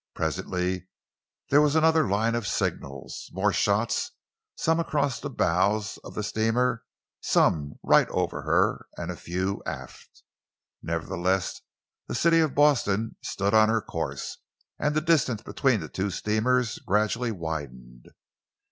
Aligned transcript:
Presently 0.15 0.87
there 1.51 1.61
was 1.61 1.75
another 1.75 2.09
line 2.09 2.33
of 2.33 2.47
signals, 2.47 3.29
more 3.33 3.53
shots, 3.53 4.13
some 4.55 4.79
across 4.79 5.19
the 5.19 5.29
bows 5.29 5.99
of 6.03 6.15
the 6.15 6.23
steamer, 6.23 6.83
some 7.19 7.75
right 7.83 8.09
over 8.09 8.41
her, 8.41 8.87
a 8.97 9.15
few 9.15 9.61
aft. 9.63 10.23
Nevertheless, 10.81 11.61
the 12.07 12.15
City 12.15 12.39
of 12.39 12.55
Boston 12.55 13.15
stood 13.21 13.53
on 13.53 13.69
her 13.69 13.79
course, 13.79 14.37
and 14.79 14.95
the 14.95 15.01
distance 15.01 15.43
between 15.43 15.81
the 15.81 15.87
two 15.87 16.09
steamers 16.09 16.79
gradually 16.79 17.31
widened. 17.31 18.07